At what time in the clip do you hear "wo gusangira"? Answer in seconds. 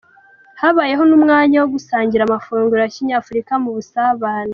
1.59-2.21